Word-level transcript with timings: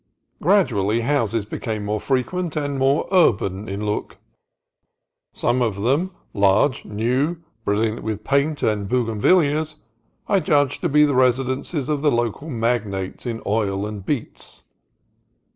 Gradually 0.41 1.01
houses 1.01 1.45
became 1.45 1.85
more 1.85 1.99
frequent 1.99 2.55
and 2.55 2.79
more 2.79 3.07
urban 3.11 3.69
in 3.69 3.85
look. 3.85 4.17
Some 5.31 5.61
of 5.61 5.83
them, 5.83 6.09
large, 6.33 6.85
new, 6.85 7.27
and 7.27 7.37
bril 7.67 7.79
liant 7.83 7.99
with 8.01 8.23
paint 8.23 8.63
and 8.63 8.89
bougainvilleas, 8.89 9.75
I 10.27 10.39
judged 10.39 10.81
to 10.81 10.89
be 10.89 11.05
the 11.05 11.13
residences 11.13 11.87
of 11.87 12.01
the 12.01 12.09
local 12.09 12.49
magnates 12.49 13.27
in 13.27 13.43
oil 13.45 13.85
and 13.85 14.03
beets. 14.03 14.63